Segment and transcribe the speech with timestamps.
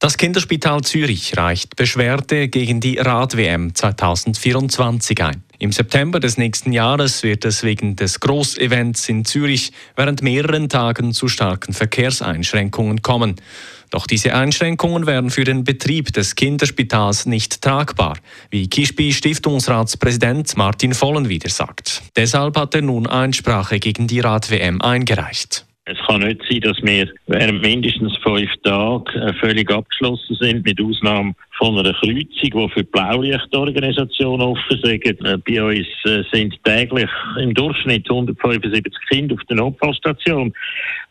[0.00, 5.42] Das Kinderspital Zürich reicht Beschwerde gegen die Rad-WM 2024 ein.
[5.58, 11.12] Im September des nächsten Jahres wird es wegen des Großevents in Zürich während mehreren Tagen
[11.12, 13.40] zu starken Verkehrseinschränkungen kommen.
[13.90, 18.18] Doch diese Einschränkungen wären für den Betrieb des Kinderspitals nicht tragbar,
[18.50, 22.02] wie Kischbi Stiftungsratspräsident Martin Vollenwieder sagt.
[22.14, 25.64] Deshalb hat er nun Einsprache gegen die Rad-WM eingereicht.
[25.90, 30.78] Es kann nicht sein, dass wir während mindestens fünf Tagen äh, völlig abgeschlossen sind, mit
[30.82, 35.06] Ausnahme von einer Kreuzung, die für die Blaulichtorganisation offen sind.
[35.06, 37.08] Äh, bei uns äh, sind täglich
[37.40, 40.52] im Durchschnitt 175 Kinder auf der Notfallstation.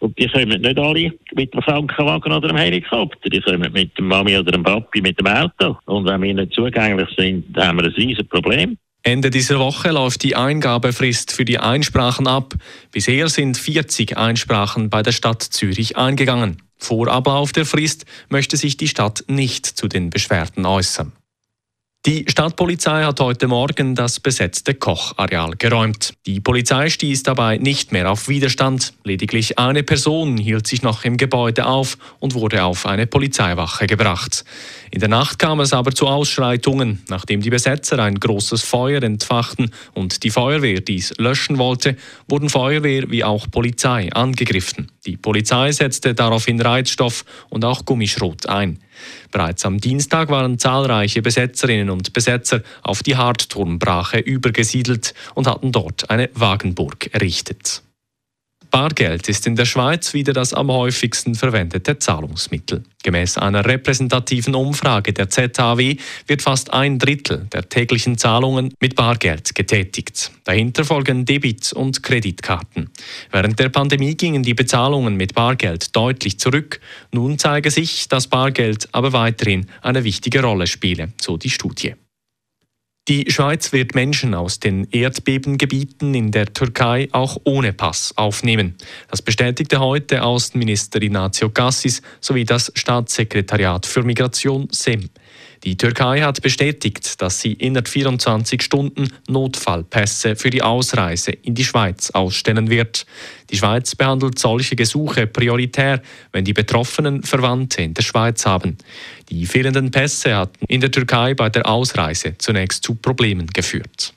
[0.00, 3.30] Und die kommen nicht alle mit dem Krankenwagen oder dem Helikopter.
[3.30, 5.78] Die kommen mit dem Mami oder dem Papi mit dem Auto.
[5.86, 8.76] Und wenn wir nicht zugänglich sind, haben wir ein riesiges Problem.
[9.06, 12.54] Ende dieser Woche läuft die Eingabefrist für die Einsprachen ab.
[12.90, 16.60] Bisher sind 40 Einsprachen bei der Stadt Zürich eingegangen.
[16.76, 21.12] Vor Ablauf der Frist möchte sich die Stadt nicht zu den Beschwerden äußern.
[22.06, 26.14] Die Stadtpolizei hat heute Morgen das besetzte Kochareal geräumt.
[26.24, 28.92] Die Polizei stieß dabei nicht mehr auf Widerstand.
[29.02, 34.44] Lediglich eine Person hielt sich noch im Gebäude auf und wurde auf eine Polizeiwache gebracht.
[34.92, 37.02] In der Nacht kam es aber zu Ausschreitungen.
[37.08, 41.96] Nachdem die Besetzer ein großes Feuer entfachten und die Feuerwehr dies löschen wollte,
[42.28, 44.92] wurden Feuerwehr wie auch Polizei angegriffen.
[45.06, 48.78] Die Polizei setzte daraufhin Reizstoff und auch Gummischrot ein.
[49.30, 56.10] Bereits am Dienstag waren zahlreiche Besetzerinnen und Besetzer auf die Hartturmbrache übergesiedelt und hatten dort
[56.10, 57.82] eine Wagenburg errichtet.
[58.70, 62.82] Bargeld ist in der Schweiz wieder das am häufigsten verwendete Zahlungsmittel.
[63.02, 69.54] Gemäß einer repräsentativen Umfrage der ZHW wird fast ein Drittel der täglichen Zahlungen mit Bargeld
[69.54, 70.32] getätigt.
[70.44, 72.90] Dahinter folgen Debit- und Kreditkarten.
[73.30, 76.80] Während der Pandemie gingen die Bezahlungen mit Bargeld deutlich zurück.
[77.12, 81.94] Nun zeige sich, dass Bargeld aber weiterhin eine wichtige Rolle spiele, so die Studie.
[83.08, 88.74] Die Schweiz wird Menschen aus den Erdbebengebieten in der Türkei auch ohne Pass aufnehmen.
[89.08, 95.08] Das bestätigte heute Außenminister Ignazio Cassis sowie das Staatssekretariat für Migration SEM.
[95.64, 101.64] Die Türkei hat bestätigt, dass sie innerhalb 24 Stunden Notfallpässe für die Ausreise in die
[101.64, 103.06] Schweiz ausstellen wird.
[103.50, 108.76] Die Schweiz behandelt solche Gesuche prioritär, wenn die Betroffenen Verwandte in der Schweiz haben.
[109.28, 114.14] Die fehlenden Pässe hatten in der Türkei bei der Ausreise zunächst zu Problemen geführt.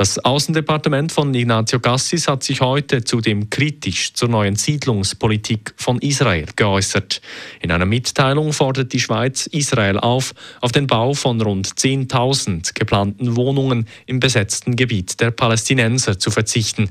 [0.00, 6.46] Das Außendepartement von Ignazio Cassis hat sich heute zudem kritisch zur neuen Siedlungspolitik von Israel
[6.56, 7.20] geäußert.
[7.60, 13.36] In einer Mitteilung fordert die Schweiz Israel auf, auf den Bau von rund 10.000 geplanten
[13.36, 16.88] Wohnungen im besetzten Gebiet der Palästinenser zu verzichten.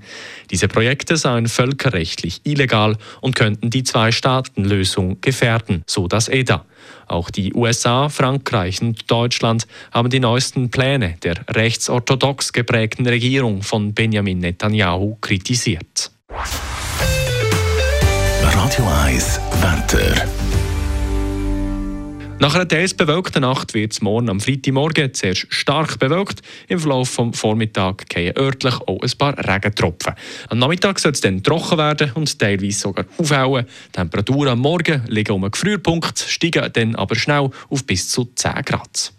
[0.51, 6.63] Diese Projekte seien völkerrechtlich illegal und könnten die Zwei-Staaten-Lösung gefährden, so das EDA.
[7.07, 13.93] Auch die USA, Frankreich und Deutschland haben die neuesten Pläne der rechtsorthodox geprägten Regierung von
[13.93, 16.11] Benjamin Netanyahu kritisiert.
[18.41, 20.27] Radio 1 Wetter.
[22.41, 26.41] Nach einer teils bewölkten Nacht wird es morgen am Freitagmorgen zuerst stark bewölkt.
[26.69, 30.13] Im Verlauf des Vormittags gehen örtlich auch ein paar Regentropfen.
[30.47, 33.65] Am Nachmittag soll es dann trocken werden und teilweise sogar aufhellen.
[33.87, 38.29] Die Temperaturen am Morgen liegen um den Gefrierpunkt, steigen dann aber schnell auf bis zu
[38.33, 39.18] 10 Grad.